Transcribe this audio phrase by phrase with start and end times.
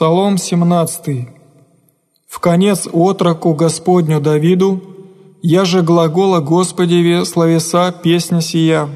[0.00, 1.28] Псалом 17.
[2.26, 4.82] В конец отроку Господню Давиду,
[5.42, 8.88] я же глагола Господеве словеса песня сия.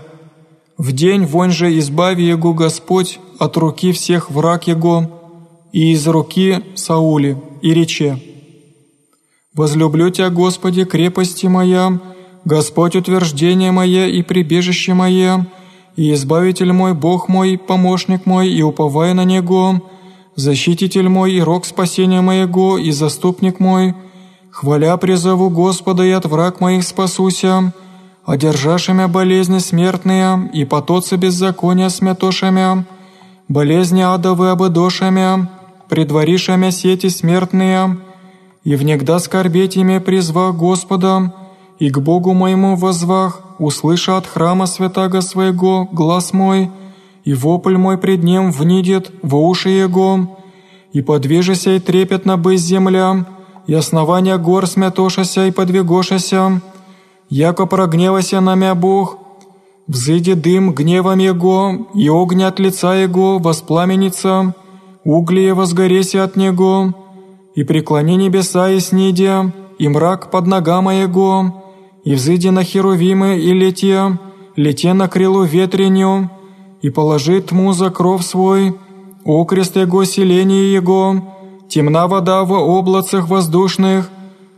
[0.79, 5.05] В день вонь же избави Его Господь от руки всех враг Его
[5.73, 8.19] и из руки Саули, и рече.
[9.53, 12.01] Возлюблю Тебя, Господи, крепости моя,
[12.47, 15.47] Господь утверждение мое и прибежище мое,
[15.97, 19.83] и Избавитель мой, Бог мой, помощник мой, и уповая на Него,
[20.37, 23.95] защититель мой и рог спасения моего, и заступник мой,
[24.51, 27.73] хваля призову Господа и от враг моих спасуся,
[28.25, 32.85] одержавшими болезни смертные и потоцы беззакония смятошами,
[33.49, 35.49] болезни адовы обыдошами,
[35.89, 37.99] предварившими сети смертные,
[38.65, 41.33] и внегда скорбеть ими призвах Господа,
[41.79, 46.71] и к Богу моему возвах, услыша от храма святаго своего глаз мой,
[47.25, 50.39] и вопль мой пред ним внидет во уши его,
[50.93, 53.27] и подвижися и трепетно быть земля,
[53.67, 56.61] и основания гор смятошася и подвигошася,
[57.31, 59.19] яко прогневася на мя Бог,
[59.89, 64.55] взыди дым гневом Его, и огня от лица Его воспламенится,
[65.05, 66.95] углие возгореся от Него,
[67.55, 71.65] и преклони небеса и снидя, и мрак под нога моего,
[72.05, 74.19] и взыди на херувимы и лете,
[74.57, 76.31] лете на крылу ветреню,
[76.85, 78.75] и положи тьму за кров свой,
[79.25, 81.17] окрест его селение его,
[81.67, 84.11] темна вода в облацах воздушных,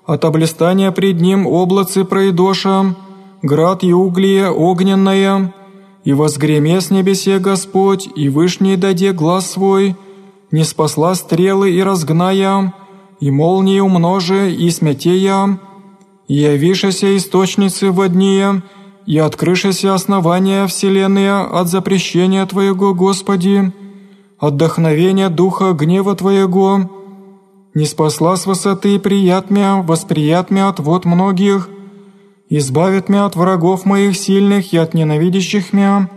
[0.06, 2.96] от облистания пред ним облацы пройдоша,
[3.42, 5.54] град и углие огненное,
[6.02, 9.94] и возгреме с небесе Господь, и вышний даде глаз свой,
[10.50, 12.74] не спасла стрелы и разгная,
[13.20, 15.60] и молнии умноже, и смятея,
[16.26, 18.64] и явишася источницы воднее,
[19.06, 23.72] и открышася основания вселенная от запрещения Твоего, Господи,
[24.38, 26.90] отдохновения духа гнева Твоего,
[27.74, 31.68] не спасла с высоты прият мя, восприят мя от вод многих,
[32.48, 36.10] избавит мя от врагов моих сильных и от ненавидящих мя,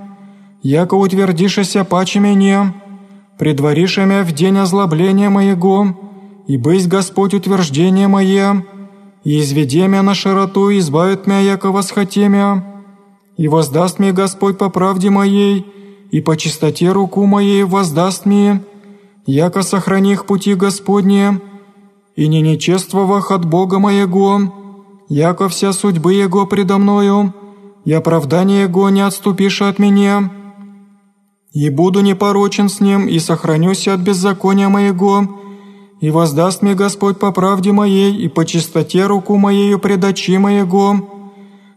[0.63, 2.73] яко утвердишася паче мне,
[3.37, 5.95] предвариша мя в день озлобления моего,
[6.47, 8.65] и быть Господь утверждение мое,
[9.23, 12.68] и изведе мя на широту, избавит мя, яко восхоте мя,
[13.39, 15.65] и воздаст мне Господь по правде моей,
[16.11, 18.61] и по чистоте руку моей воздаст мне,
[19.25, 21.39] яко сохраних пути Господне,
[22.17, 24.41] и не нечествовах от Бога моего,
[25.07, 27.33] яко вся судьбы Его предо мною,
[27.85, 30.29] и оправдание Его не отступишь от меня.
[31.53, 35.39] И буду непорочен с Ним, и сохранюсь от беззакония моего,
[36.01, 41.18] и воздаст мне Господь по правде моей, и по чистоте руку моею пред очи моего.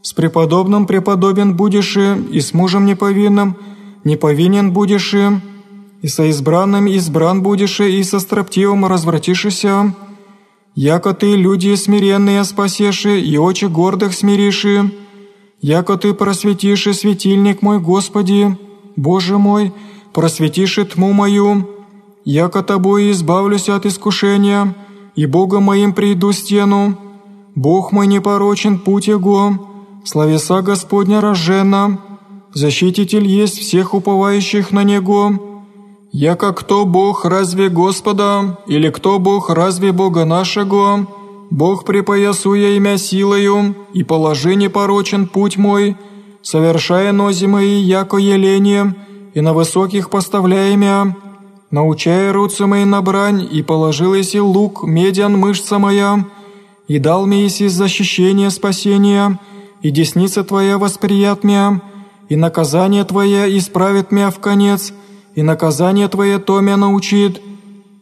[0.02, 3.56] С преподобным преподобен будешь, и с мужем неповинным
[4.02, 9.94] неповинен будешь, и со избранным избран будешь, и со строптивым развратишься.
[10.74, 14.92] Яко ты люди смиренные спасеши, и очи гордых смириши,
[15.60, 18.58] яко ты просветиши светильник мой, Господи,
[18.96, 19.72] Боже мой,
[20.12, 21.68] просветиши тьму мою,
[22.24, 24.74] яко тобой избавлюсь от искушения,
[25.14, 26.98] и Богом моим приду стену.
[27.54, 29.71] Бог мой непорочен путь Его,
[30.04, 31.98] словеса Господня рожена,
[32.54, 35.52] защититель есть всех уповающих на Него,
[36.14, 41.06] «Яко кто Бог разве Господа, или кто Бог разве Бога нашего?
[41.50, 45.96] Бог припоясуя имя силою, и положи непорочен путь мой,
[46.42, 48.94] совершая нози мои, яко еление,
[49.32, 51.16] и на высоких поставляя имя,
[51.70, 56.26] научая руцы мои на брань, и положил еси лук, медян мышца моя,
[56.88, 59.38] и дал мне еси защищение спасения,
[59.82, 61.80] и десница Твоя восприят меня,
[62.28, 64.92] и наказание Твое исправит меня в конец,
[65.34, 67.42] и наказание Твое то меня научит.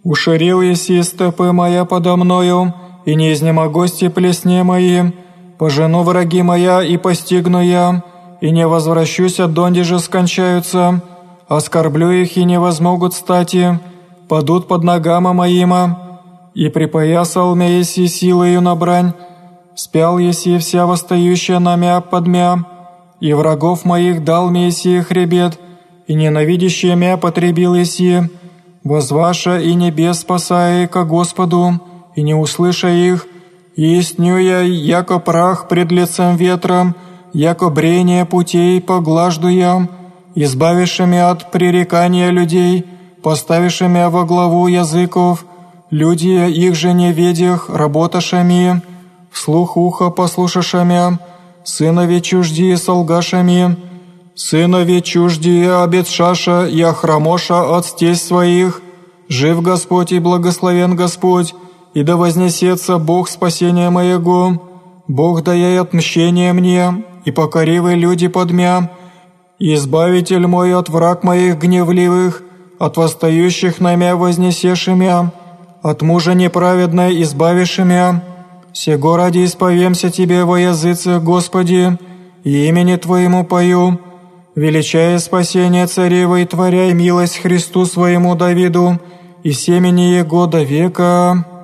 [0.05, 2.75] Уширил еси стопы моя подо мною,
[3.05, 5.11] и не изнемогости плесне мои,
[5.59, 8.05] пожену враги моя и постигну я,
[8.41, 11.03] и не возвращусь от донде же скончаются,
[11.49, 13.79] оскорблю их и не возмогут стати,
[14.29, 16.21] падут под ногама моима,
[16.55, 19.13] и припоясал мя еси силою на брань,
[19.75, 22.65] спял еси вся восстающая на мя под мя,
[23.21, 25.59] и врагов моих дал мне еси хребет,
[26.07, 28.23] и ненавидящие мя потребил еси,
[28.85, 31.81] возваша и небес спасая ко Господу,
[32.17, 33.27] и не услыша их,
[33.77, 36.95] и истню я, яко прах пред лицем ветра,
[37.33, 39.89] яко брение путей поглажду я,
[40.35, 42.87] избавившими от пререкания людей,
[43.23, 45.45] поставившими во главу языков,
[45.91, 48.83] люди их же неведях, работашами,
[49.31, 51.19] вслух уха послушашами,
[51.65, 53.77] сынови чужди солгашами,
[54.35, 58.83] сынови чужди обетшаша и охромоша от стесь своих,
[59.29, 61.55] Жив Господь и благословен Господь,
[61.95, 64.61] и да вознесется Бог спасения моего.
[65.07, 68.91] Бог дая отмщение мне, и покоривы люди подмя,
[69.63, 72.43] Избавитель мой от враг моих гневливых,
[72.79, 75.33] от восстающих на мя вознесешимя,
[75.83, 78.25] от мужа неправедной избавишимя.
[78.73, 81.99] Сего ради исповемся Тебе во языце, Господи,
[82.45, 84.01] и имени Твоему пою,
[84.55, 89.01] величая спасение царева и творяй милость Христу своему Давиду
[89.43, 91.60] и семени Его до века».